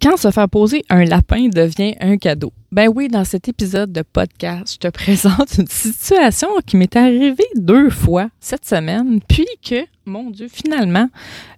[0.00, 2.52] Quand se faire poser un lapin devient un cadeau.
[2.70, 7.48] Ben oui, dans cet épisode de podcast, je te présente une situation qui m'est arrivée
[7.56, 11.08] deux fois cette semaine, puis que, mon Dieu, finalement,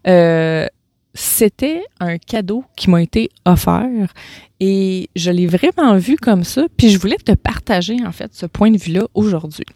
[0.07, 0.67] euh,
[1.13, 4.15] c'était un cadeau qui m'a été offert
[4.59, 8.47] et je l'ai vraiment vu comme ça, puis je voulais te partager en fait ce
[8.47, 9.67] point de vue-là aujourd'hui.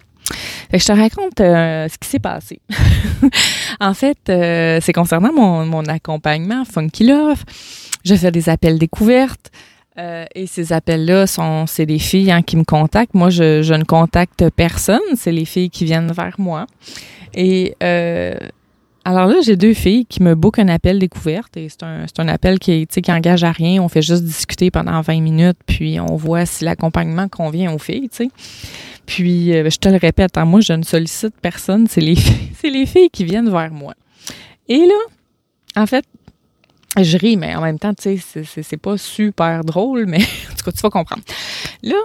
[0.73, 2.61] Je te raconte euh, ce qui s'est passé.
[3.81, 7.45] en fait, euh, c'est concernant mon, accompagnement Funky Love
[8.05, 9.51] je fais des appels découvertes.
[9.97, 13.15] Euh, et ces appels-là sont, c'est des filles hein, qui me contactent.
[13.15, 15.01] Moi, je, je, ne contacte personne.
[15.15, 16.67] C'est les filles qui viennent vers moi.
[17.33, 17.75] Et
[19.05, 21.57] alors là, j'ai deux filles qui me bookent un appel découverte.
[21.57, 23.83] Et c'est un, un appel qui, qui engage à rien.
[23.83, 28.09] On fait juste discuter pendant 20 minutes, puis on voit si l'accompagnement convient aux filles.
[28.11, 28.31] sais.
[29.05, 31.87] Puis, euh, je te le répète, hein, moi, je ne sollicite personne.
[31.87, 32.15] C'est les,
[32.63, 33.95] les filles qui viennent vers moi.
[34.69, 34.99] Et là,
[35.77, 36.07] en fait,
[36.99, 40.65] je ris, mais en même temps, tu sais, c'est pas super drôle, mais en tout
[40.65, 41.23] cas, tu vas comprendre.
[41.83, 41.97] Là,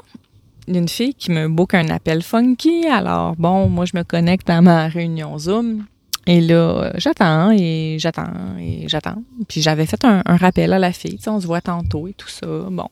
[0.67, 2.87] une fille qui me book un appel funky.
[2.87, 5.85] Alors, bon, moi, je me connecte à ma réunion Zoom.
[6.27, 9.23] Et là, j'attends et j'attends et j'attends.
[9.47, 11.17] Puis j'avais fait un, rappel à la fille.
[11.17, 12.47] Tu sais, on se voit tantôt et tout ça.
[12.47, 12.87] Bon.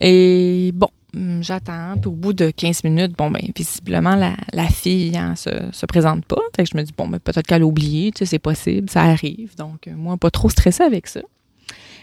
[0.00, 1.94] Et bon, Hum, j'attends.
[2.00, 6.24] Puis au bout de 15 minutes, bon, ben, visiblement, la, fille hein, se, se présente
[6.26, 6.40] pas.
[6.54, 9.02] Fait que je me dis, bon, ben, peut-être qu'elle a oublié, tu c'est possible, ça
[9.02, 9.56] arrive.
[9.56, 11.20] Donc, euh, moi, pas trop stressée avec ça.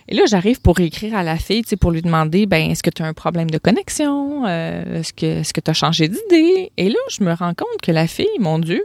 [0.07, 2.83] Et là, j'arrive pour écrire à la fille, tu sais, pour lui demander, ben, est-ce
[2.83, 4.45] que tu as un problème de connexion?
[4.47, 6.71] Euh, est-ce que est-ce que tu as changé d'idée?
[6.77, 8.83] Et là, je me rends compte que la fille, mon Dieu,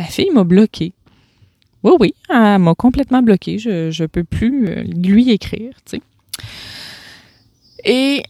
[0.00, 0.92] la fille m'a bloqué.
[1.82, 3.58] Oui, oui, elle m'a complètement bloqué.
[3.58, 6.02] Je ne peux plus euh, lui écrire, tu sais.
[7.84, 8.22] Et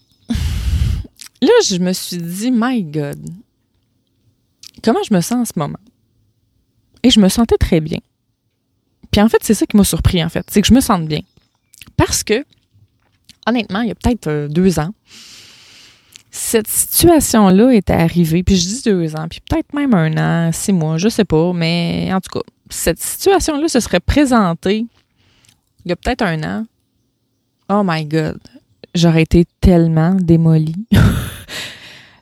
[1.43, 3.19] Là, je me suis dit, my God,
[4.85, 5.79] comment je me sens en ce moment?
[7.03, 7.99] Et je me sentais très bien.
[9.11, 10.47] Puis en fait, c'est ça qui m'a surpris, en fait.
[10.51, 11.23] C'est que je me sente bien.
[11.97, 12.45] Parce que,
[13.47, 14.93] honnêtement, il y a peut-être euh, deux ans,
[16.31, 20.17] cette situation-là était arrivée, puis je dis deux ans, puis peut-être même un
[20.49, 24.87] an, six mois, je sais pas, mais en tout cas, cette situation-là se serait présentée
[25.85, 26.67] il y a peut-être un an.
[27.69, 28.41] Oh my God,
[28.95, 30.87] j'aurais été tellement démolie.
[30.91, 30.99] tu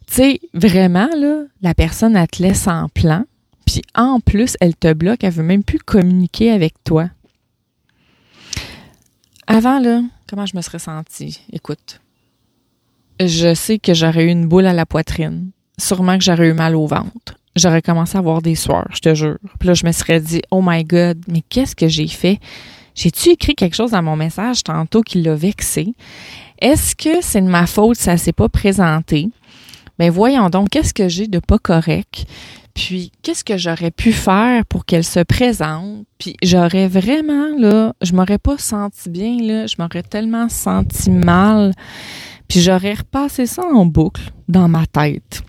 [0.06, 3.24] sais, vraiment, là, la personne, te laisse en plan,
[3.66, 7.10] puis en plus, elle te bloque, elle veut même plus communiquer avec toi.
[9.46, 11.40] Avant, là, comment je me serais sentie?
[11.52, 12.00] Écoute,
[13.20, 15.50] je sais que j'aurais eu une boule à la poitrine.
[15.78, 17.38] Sûrement que j'aurais eu mal au ventre.
[17.56, 19.38] J'aurais commencé à avoir des soirs, je te jure.
[19.58, 22.38] Puis là, je me serais dit, oh my God, mais qu'est-ce que j'ai fait?
[22.94, 25.94] J'ai-tu écrit quelque chose dans mon message tantôt qui l'a vexé?
[26.60, 29.28] Est-ce que c'est de ma faute, ça s'est pas présenté?
[29.98, 32.26] Ben voyons donc, qu'est-ce que j'ai de pas correct?
[32.74, 36.04] Puis qu'est-ce que j'aurais pu faire pour qu'elle se présente?
[36.18, 41.72] Puis j'aurais vraiment, là, je m'aurais pas senti bien, là, je m'aurais tellement senti mal.
[42.48, 45.42] Puis j'aurais repassé ça en boucle dans ma tête.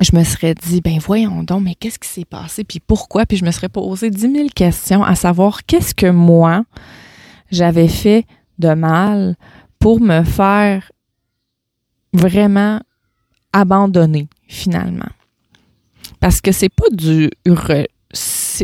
[0.00, 2.64] Je me serais dit, ben voyons donc, mais qu'est-ce qui s'est passé?
[2.64, 3.26] Puis pourquoi?
[3.26, 6.64] Puis je me serais posé dix mille questions à savoir qu'est-ce que moi,
[7.50, 8.26] j'avais fait
[8.58, 9.36] de mal
[9.78, 10.90] pour me faire
[12.12, 12.80] vraiment
[13.52, 15.10] abandonner finalement.
[16.20, 17.30] Parce que c'est pas du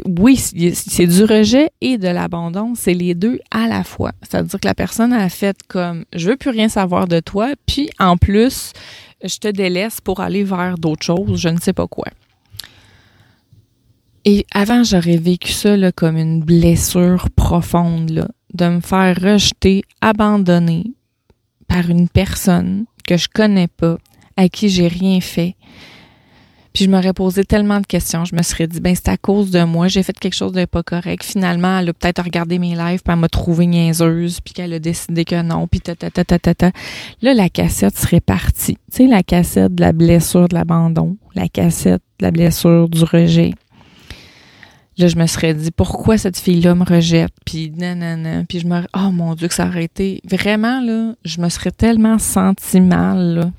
[0.06, 4.12] oui, c'est du rejet et de l'abandon, c'est les deux à la fois.
[4.22, 7.90] C'est-à-dire que la personne a fait comme je veux plus rien savoir de toi, puis
[7.98, 8.72] en plus,
[9.22, 12.08] je te délaisse pour aller vers d'autres choses, je ne sais pas quoi.
[14.24, 20.92] Et avant, j'aurais vécu ça comme une blessure profonde, là, de me faire rejeter, abandonner,
[21.68, 23.96] par une personne que je connais pas,
[24.36, 25.54] à qui j'ai rien fait.
[26.72, 28.24] Puis je m'aurais posé tellement de questions.
[28.24, 30.64] Je me serais dit, ben c'est à cause de moi, j'ai fait quelque chose de
[30.64, 31.24] pas correct.
[31.24, 34.78] Finalement, elle a peut-être regardé mes lives, puis elle m'a trouvé niaiseuse, puis qu'elle a
[34.78, 36.70] décidé que non, puis ta ta ta ta ta ta.
[37.22, 38.74] Là, la cassette serait partie.
[38.92, 43.02] Tu sais, la cassette de la blessure de l'abandon, la cassette de la blessure du
[43.04, 43.52] rejet,
[45.00, 47.32] Là, je me serais dit, pourquoi cette fille-là me rejette?
[47.46, 48.44] Puis, nanana.
[48.46, 48.82] Puis, je me.
[48.94, 50.20] Oh mon Dieu, que ça aurait été.
[50.28, 53.50] Vraiment, là, je me serais tellement senti mal, là.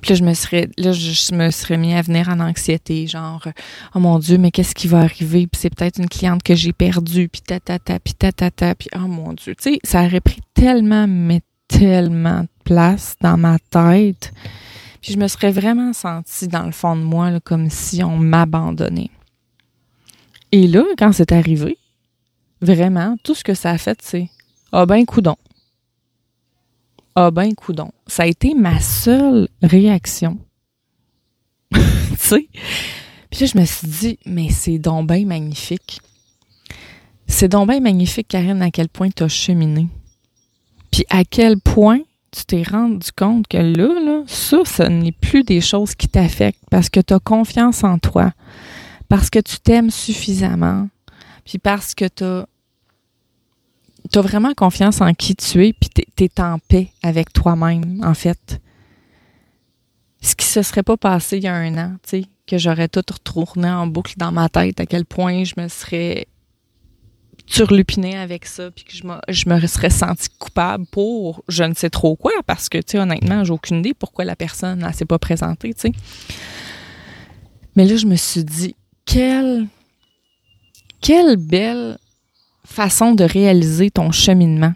[0.00, 3.46] Puis là, je me serais, là, je me serais mis à venir en anxiété, genre,
[3.94, 5.46] oh mon Dieu, mais qu'est-ce qui va arriver?
[5.46, 8.50] Puis c'est peut-être une cliente que j'ai perdue, puis ta, ta, ta, puis ta, ta,
[8.50, 9.54] ta, oh mon Dieu.
[9.54, 14.32] Tu sais, ça aurait pris tellement, mais tellement de place dans ma tête.
[15.00, 18.16] Puis je me serais vraiment sentie dans le fond de moi, là, comme si on
[18.16, 19.10] m'abandonnait.
[20.52, 21.78] Et là, quand c'est arrivé,
[22.62, 24.28] vraiment, tout ce que ça a fait, c'est
[24.72, 25.36] Ah ben coudon.
[27.16, 27.90] Ah ben coudon.
[28.06, 30.38] Ça a été ma seule réaction.
[31.72, 31.80] tu
[32.16, 32.48] sais?
[33.30, 36.00] Puis là, je me suis dit, mais c'est donc magnifique.
[37.26, 39.88] C'est donc bien magnifique, Karine, à quel point tu as cheminé.
[40.90, 42.00] Puis à quel point
[42.30, 46.64] tu t'es rendu compte que là, là ça, ce n'est plus des choses qui t'affectent
[46.70, 48.32] parce que tu as confiance en toi,
[49.08, 50.88] parce que tu t'aimes suffisamment,
[51.44, 52.46] puis parce que tu as,
[54.16, 58.60] vraiment confiance en qui tu es, puis tu es en paix avec toi-même, en fait.
[60.20, 62.88] Ce qui se serait pas passé il y a un an, tu sais, que j'aurais
[62.88, 66.26] tout retourné en boucle dans ma tête, à quel point je me serais
[67.46, 71.74] turlupiné avec ça, puis que je me, je me serais senti coupable pour je ne
[71.74, 74.92] sais trop quoi, parce que, tu sais, honnêtement, j'ai aucune idée pourquoi la personne ne
[74.92, 75.92] s'est pas présentée, tu sais.
[77.76, 79.66] Mais là, je me suis dit, quelle,
[81.00, 81.98] quelle belle
[82.66, 84.72] façon de réaliser ton cheminement.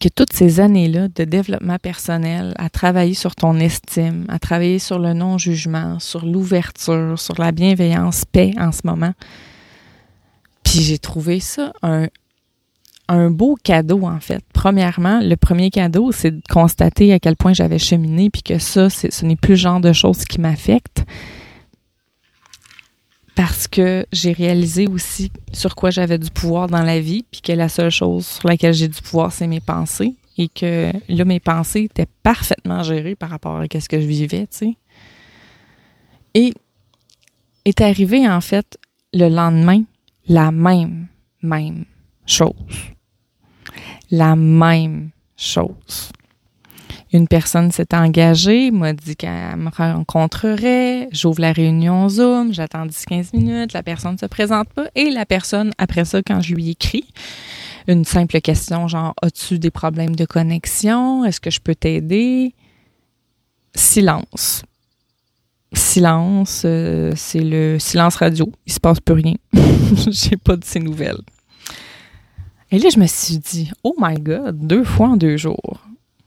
[0.00, 4.98] Que toutes ces années-là de développement personnel, à travailler sur ton estime, à travailler sur
[4.98, 9.12] le non-jugement, sur l'ouverture, sur la bienveillance, paix en ce moment,
[10.64, 12.08] puis j'ai trouvé ça un,
[13.08, 14.42] un beau cadeau, en fait.
[14.52, 18.90] Premièrement, le premier cadeau, c'est de constater à quel point j'avais cheminé, puis que ça,
[18.90, 21.04] ce n'est plus le genre de choses qui m'affectent.
[23.36, 27.52] Parce que j'ai réalisé aussi sur quoi j'avais du pouvoir dans la vie, puis que
[27.52, 30.14] la seule chose sur laquelle j'ai du pouvoir, c'est mes pensées.
[30.38, 34.46] Et que là, mes pensées étaient parfaitement gérées par rapport à ce que je vivais,
[34.48, 34.76] tu sais.
[36.34, 36.52] Et
[37.64, 38.78] est arrivé, en fait,
[39.12, 39.82] le lendemain,
[40.28, 41.06] la même,
[41.42, 41.84] même
[42.26, 42.52] chose.
[44.10, 46.10] La même chose.
[47.12, 53.36] Une personne s'est engagée, m'a dit qu'elle me rencontrerait, j'ouvre la réunion Zoom, j'attends 10-15
[53.36, 56.70] minutes, la personne ne se présente pas et la personne, après ça, quand je lui
[56.70, 57.04] écris,
[57.86, 61.24] une simple question genre As-tu des problèmes de connexion?
[61.24, 62.54] Est-ce que je peux t'aider?
[63.74, 64.64] Silence
[65.76, 68.50] silence, euh, c'est le silence radio.
[68.66, 69.34] Il se passe plus rien.
[70.10, 71.20] J'ai pas de ces nouvelles.
[72.70, 75.85] Et là, je me suis dit, oh my God, deux fois en deux jours.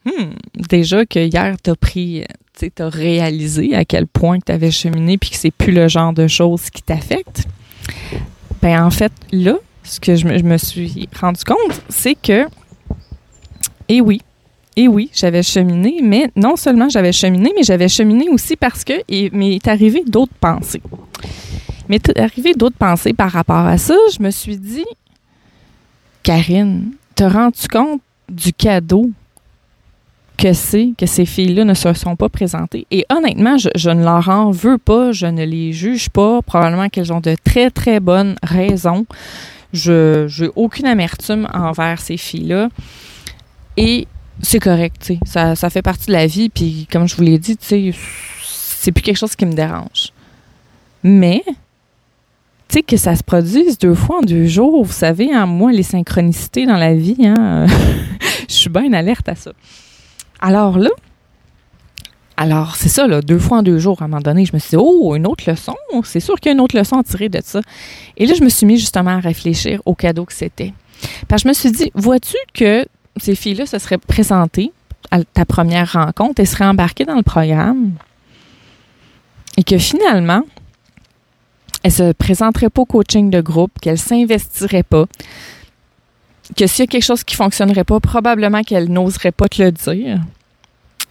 [0.10, 0.32] Hmm,
[0.70, 2.24] déjà que hier, t'as pris,
[2.58, 6.14] tu t'as réalisé à quel point tu avais cheminé puis que c'est plus le genre
[6.14, 7.44] de choses qui t'affectent.
[8.62, 12.48] Ben, en fait, là, ce que je me, suis rendu compte, c'est que,
[13.88, 14.22] eh oui,
[14.76, 18.94] et oui, j'avais cheminé, mais non seulement j'avais cheminé, mais j'avais cheminé aussi parce que
[19.08, 20.82] il m'est arrivé d'autres pensées.
[21.88, 23.96] Mais est arrivé d'autres pensées par rapport à ça.
[24.16, 24.86] Je me suis dit,
[26.22, 29.10] Karine, te rends-tu compte du cadeau
[30.40, 32.88] que c'est que ces filles-là ne se sont pas présentées?
[32.92, 36.42] Et honnêtement, je, je, ne leur en veux pas, je ne les juge pas.
[36.42, 39.06] Probablement qu'elles ont de très, très bonnes raisons.
[39.74, 42.70] Je n'ai aucune amertume envers ces filles-là.
[43.78, 44.08] Et
[44.42, 45.20] c'est correct, tu sais.
[45.26, 47.92] Ça, ça, fait partie de la vie, puis comme je vous l'ai dit, tu sais,
[48.44, 50.12] c'est plus quelque chose qui me dérange.
[51.04, 51.54] Mais, tu
[52.70, 55.84] sais, que ça se produise deux fois en deux jours, vous savez, hein, moi, les
[55.84, 57.66] synchronicités dans la vie, hein,
[58.50, 59.52] je suis bien alerte à ça.
[60.42, 60.90] Alors là,
[62.38, 64.60] alors c'est ça, là, deux fois en deux jours, à un moment donné, je me
[64.60, 67.04] suis dit, oh, une autre leçon, c'est sûr qu'il y a une autre leçon à
[67.04, 67.60] tirer de ça.
[68.16, 70.74] Et là, je me suis mis justement à réfléchir au cadeau que c'était.
[71.28, 72.86] Parce que je me suis dit, vois-tu que
[73.18, 74.72] ces filles-là se seraient présentées
[75.12, 77.92] à ta première rencontre et seraient embarquées dans le programme
[79.58, 80.44] et que finalement,
[81.84, 85.06] elles se présenteraient pas au coaching de groupe, qu'elles s'investiraient pas,
[86.56, 89.72] que s'il y a quelque chose qui fonctionnerait pas, probablement qu'elles n'oseraient pas te le
[89.72, 90.22] dire.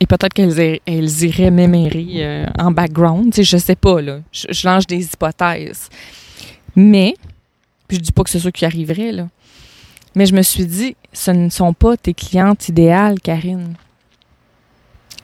[0.00, 3.32] Et peut-être qu'elles elles iraient mémérer euh, en background.
[3.32, 4.20] Tu sais, je sais pas, là.
[4.30, 5.88] Je, je, lance des hypothèses.
[6.76, 7.14] Mais,
[7.88, 9.28] puis je dis pas que c'est ça qui arriverait, là.
[10.14, 13.74] Mais je me suis dit, ce ne sont pas tes clientes idéales, Karine.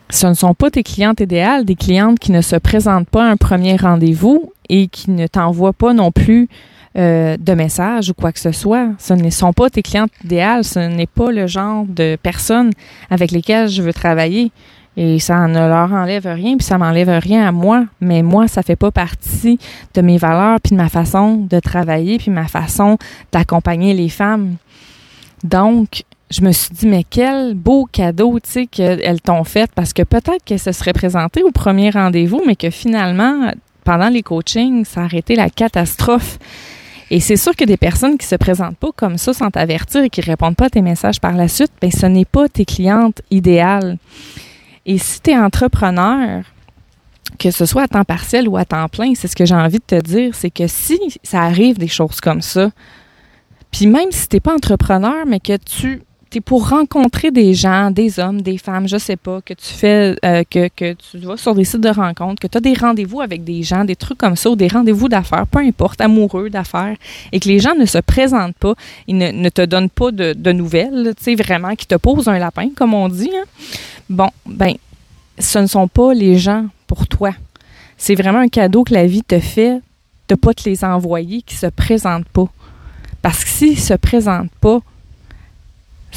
[0.09, 3.29] Ce ne sont pas tes clientes idéales, des clientes qui ne se présentent pas à
[3.29, 6.47] un premier rendez-vous et qui ne t'envoient pas non plus
[6.97, 8.87] euh, de messages ou quoi que ce soit.
[8.99, 10.63] Ce ne sont pas tes clientes idéales.
[10.63, 12.71] Ce n'est pas le genre de personnes
[13.09, 14.51] avec lesquelles je veux travailler.
[14.97, 17.83] Et ça ne leur enlève rien, puis ça m'enlève rien à moi.
[17.99, 19.59] Mais moi, ça fait pas partie
[19.93, 22.97] de mes valeurs, puis de ma façon de travailler, puis ma façon
[23.31, 24.55] d'accompagner les femmes.
[25.43, 29.91] Donc, je me suis dit, mais quel beau cadeau, tu sais, qu'elles t'ont fait, parce
[29.91, 33.51] que peut-être qu'elles se seraient présentées au premier rendez-vous, mais que finalement,
[33.83, 36.39] pendant les coachings, ça a arrêté la catastrophe.
[37.11, 40.09] Et c'est sûr que des personnes qui se présentent pas comme ça sans t'avertir et
[40.09, 43.21] qui répondent pas à tes messages par la suite, ben ce n'est pas tes clientes
[43.29, 43.97] idéales.
[44.85, 46.43] Et si tu es entrepreneur,
[47.37, 49.79] que ce soit à temps partiel ou à temps plein, c'est ce que j'ai envie
[49.79, 52.71] de te dire, c'est que si ça arrive des choses comme ça,
[53.71, 56.01] puis même si tu pas entrepreneur, mais que tu
[56.33, 60.15] es pour rencontrer des gens, des hommes, des femmes, je sais pas, que tu fais,
[60.25, 63.43] euh, que, tu vas sur des sites de rencontres, que tu as des rendez-vous avec
[63.43, 66.95] des gens, des trucs comme ça, ou des rendez-vous d'affaires, peu importe, amoureux d'affaires,
[67.31, 68.73] et que les gens ne se présentent pas,
[69.07, 72.37] ils ne, ne te donnent pas de, nouvelles, tu sais, vraiment, qui te posent un
[72.37, 73.31] lapin, comme on dit.
[73.33, 73.45] Hein.
[74.09, 74.73] Bon, ben,
[75.39, 77.31] ce ne sont pas les gens pour toi.
[77.97, 79.79] C'est vraiment un cadeau que la vie te fait
[80.27, 82.47] de pas te les envoyer qui se présentent pas.
[83.21, 84.79] Parce que s'ils se présentent pas,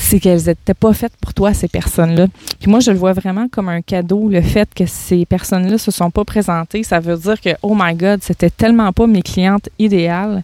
[0.01, 2.29] c'est qu'elles n'étaient pas faites pour toi, ces personnes-là.
[2.61, 5.91] Puis moi, je le vois vraiment comme un cadeau, le fait que ces personnes-là se
[5.91, 6.83] sont pas présentées.
[6.85, 10.43] Ça veut dire que, oh my God, c'était tellement pas mes clientes idéales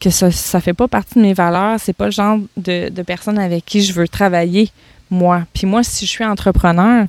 [0.00, 1.78] que ça ne fait pas partie de mes valeurs.
[1.78, 4.70] C'est pas le genre de, de personnes avec qui je veux travailler,
[5.10, 5.42] moi.
[5.52, 7.06] Puis moi, si je suis entrepreneur,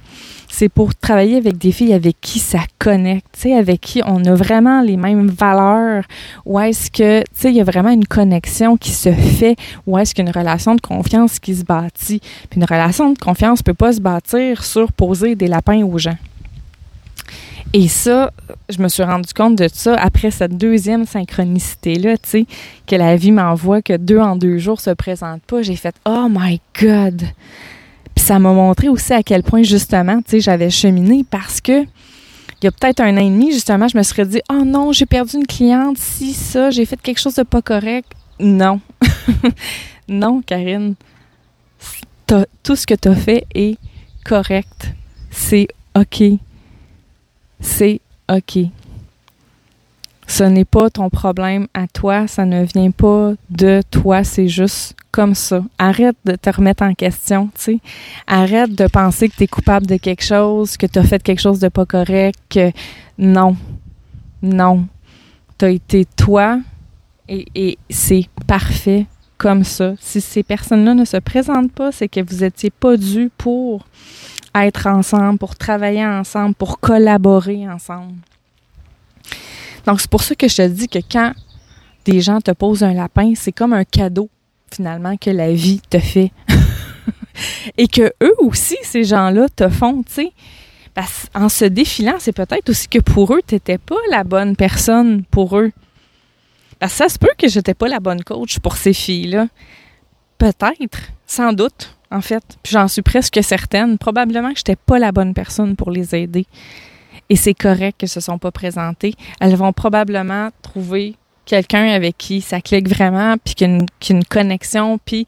[0.52, 3.26] c'est pour travailler avec des filles avec qui ça connecte,
[3.58, 6.04] avec qui on a vraiment les mêmes valeurs,
[6.46, 9.56] ou est-ce que, tu sais, il y a vraiment une connexion qui se fait,
[9.88, 12.20] ou est-ce qu'il y a une relation de confiance qui se bâtit?
[12.50, 15.98] Puis une relation de confiance ne peut pas se bâtir sur poser des lapins aux
[15.98, 16.18] gens.
[17.74, 18.32] Et ça,
[18.70, 22.46] je me suis rendu compte de ça après cette deuxième synchronicité-là, tu
[22.86, 25.62] que la vie m'envoie que deux en deux jours se présentent pas.
[25.62, 27.24] J'ai fait, oh my God!
[28.16, 31.86] Puis ça m'a montré aussi à quel point, justement, tu sais, j'avais cheminé parce que
[32.62, 34.92] il y a peut-être un an et demi, justement, je me serais dit Oh non,
[34.92, 38.12] j'ai perdu une cliente, si ça, j'ai fait quelque chose de pas correct.
[38.40, 38.80] Non.
[40.08, 40.96] non, Karine.
[42.64, 43.78] Tout ce que tu as fait est
[44.24, 44.94] correct.
[45.32, 46.24] C'est OK.
[47.60, 48.00] C'est
[48.30, 48.60] OK.
[50.28, 54.96] Ce n'est pas ton problème à toi, ça ne vient pas de toi, c'est juste
[55.12, 55.64] comme ça.
[55.78, 57.80] Arrête de te remettre en question, tu sais.
[58.28, 61.42] Arrête de penser que tu es coupable de quelque chose, que tu as fait quelque
[61.42, 62.72] chose de pas correct, que
[63.18, 63.58] non.
[64.42, 64.88] Non.
[65.58, 66.60] Tu as été toi
[67.28, 69.06] et, et c'est parfait
[69.38, 69.94] comme ça.
[70.00, 73.86] Si ces personnes-là ne se présentent pas, c'est que vous n'étiez pas dû pour
[74.56, 78.14] être ensemble, pour travailler ensemble, pour collaborer ensemble.
[79.86, 81.34] Donc, c'est pour ça que je te dis que quand
[82.06, 84.30] des gens te posent un lapin, c'est comme un cadeau
[84.74, 86.32] finalement que la vie te fait.
[87.78, 90.32] Et que eux aussi, ces gens-là, te font, tu sais.
[91.34, 95.24] En se défilant, c'est peut-être aussi que pour eux, tu n'étais pas la bonne personne
[95.24, 95.72] pour eux.
[96.88, 99.48] Ça se peut que je n'étais pas la bonne coach pour ces filles-là.
[100.38, 102.44] Peut-être, sans doute, en fait.
[102.68, 103.98] J'en suis presque certaine.
[103.98, 106.46] Probablement que je n'étais pas la bonne personne pour les aider.
[107.32, 109.14] Et c'est correct qu'elles ne se sont pas présentées.
[109.40, 114.26] Elles vont probablement trouver quelqu'un avec qui ça clique vraiment, puis qu'il y, a une
[114.26, 115.26] connexion, puis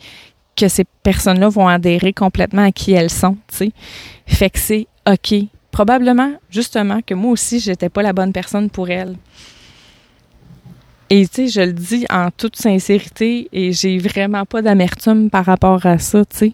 [0.58, 3.72] que ces personnes-là vont adhérer complètement à qui elles sont, tu sais.
[4.28, 5.34] Fait que c'est OK.
[5.72, 9.16] Probablement, justement, que moi aussi, j'étais pas la bonne personne pour elles.
[11.10, 15.46] Et tu sais, je le dis en toute sincérité et j'ai vraiment pas d'amertume par
[15.46, 16.54] rapport à ça, tu sais.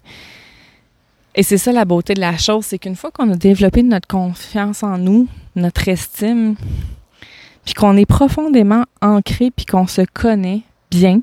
[1.39, 4.10] Et c'est ça la beauté de la chose, c'est qu'une fois qu'on a développé notre
[4.10, 6.55] confiance en nous, notre estime,
[7.63, 11.22] puis qu'on est profondément ancré, puis qu'on se connaît bien,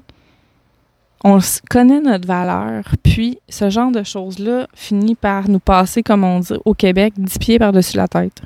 [1.23, 6.41] on connaît notre valeur, puis ce genre de choses-là finit par nous passer, comme on
[6.41, 8.41] dit au Québec, 10 pieds par-dessus la tête.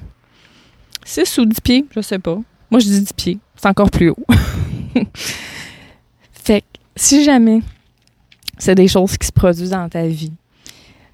[1.04, 2.40] 6 ou 10 pieds, je sais pas.
[2.68, 3.38] Moi, je dis 10 pieds.
[3.54, 4.26] C'est encore plus haut.
[6.32, 7.60] fait que si jamais
[8.58, 10.32] c'est des choses qui se produisent dans ta vie,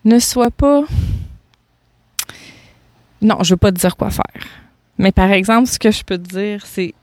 [0.07, 0.85] ne sois pas...
[3.21, 4.47] Non, je veux pas te dire quoi faire.
[4.99, 6.95] Mais par exemple, ce que je peux te dire, c'est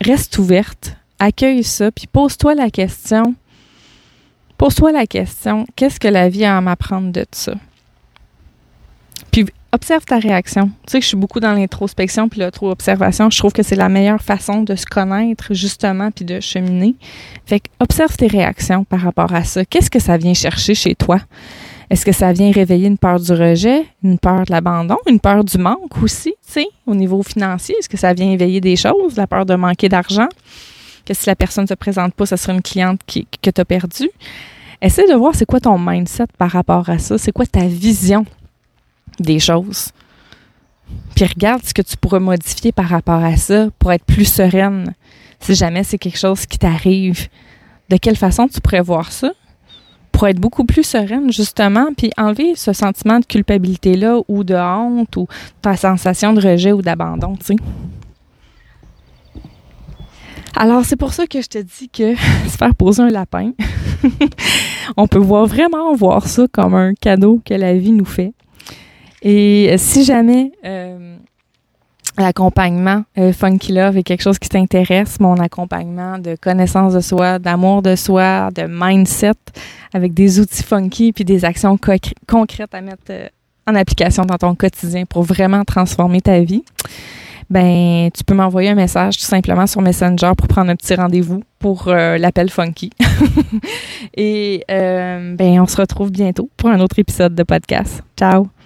[0.00, 3.34] reste ouverte, accueille ça, puis pose-toi la question.
[4.56, 7.54] Pose-toi la question, qu'est-ce que la vie a à m'apprendre de ça?
[9.32, 10.66] Puis observe ta réaction.
[10.86, 13.30] Tu sais que je suis beaucoup dans l'introspection puis l'auto-observation.
[13.30, 16.94] Je trouve que c'est la meilleure façon de se connaître, justement, puis de cheminer.
[17.46, 19.64] Fait que observe tes réactions par rapport à ça.
[19.64, 21.20] Qu'est-ce que ça vient chercher chez toi?
[21.90, 25.42] Est-ce que ça vient réveiller une peur du rejet, une peur de l'abandon, une peur
[25.42, 27.74] du manque aussi, tu sais, au niveau financier?
[27.80, 30.28] Est-ce que ça vient éveiller des choses, la peur de manquer d'argent?
[31.04, 33.64] Que si la personne ne se présente pas, ça sera une cliente que tu as
[33.64, 34.10] perdue?
[34.80, 38.24] Essaie de voir c'est quoi ton mindset par rapport à ça, c'est quoi ta vision
[39.18, 39.90] des choses?
[41.16, 44.94] Puis regarde ce que tu pourrais modifier par rapport à ça pour être plus sereine
[45.40, 47.28] si jamais c'est quelque chose qui t'arrive.
[47.88, 49.32] De quelle façon tu pourrais voir ça?
[50.20, 55.16] Pour être beaucoup plus sereine, justement, puis enlever ce sentiment de culpabilité-là ou de honte
[55.16, 55.26] ou
[55.62, 57.56] ta sensation de rejet ou d'abandon, tu sais.
[60.54, 62.14] Alors, c'est pour ça que je te dis que
[62.50, 63.52] se faire poser un lapin,
[64.98, 68.34] on peut voir vraiment voir ça comme un cadeau que la vie nous fait.
[69.22, 71.16] Et si jamais euh,
[72.18, 77.38] l'accompagnement euh, Funky Love est quelque chose qui t'intéresse, mon accompagnement de connaissance de soi,
[77.38, 79.32] d'amour de soi, de mindset,
[79.92, 81.78] avec des outils funky puis des actions
[82.26, 83.26] concrètes à mettre euh,
[83.66, 86.64] en application dans ton quotidien pour vraiment transformer ta vie,
[87.48, 91.42] ben tu peux m'envoyer un message tout simplement sur Messenger pour prendre un petit rendez-vous
[91.58, 92.90] pour euh, l'appel funky.
[94.16, 98.02] Et ben on se retrouve bientôt pour un autre épisode de podcast.
[98.16, 98.59] Ciao.